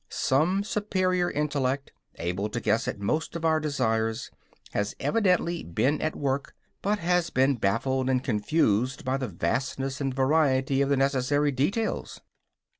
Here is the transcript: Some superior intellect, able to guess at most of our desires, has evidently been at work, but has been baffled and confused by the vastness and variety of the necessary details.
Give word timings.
Some 0.09 0.63
superior 0.63 1.29
intellect, 1.29 1.91
able 2.15 2.49
to 2.49 2.59
guess 2.59 2.87
at 2.87 2.99
most 2.99 3.35
of 3.35 3.45
our 3.45 3.59
desires, 3.59 4.31
has 4.71 4.95
evidently 4.99 5.63
been 5.63 6.01
at 6.01 6.15
work, 6.15 6.55
but 6.81 6.97
has 6.97 7.29
been 7.29 7.53
baffled 7.57 8.09
and 8.09 8.23
confused 8.23 9.05
by 9.05 9.17
the 9.17 9.27
vastness 9.27 10.01
and 10.01 10.11
variety 10.11 10.81
of 10.81 10.89
the 10.89 10.97
necessary 10.97 11.51
details. 11.51 12.19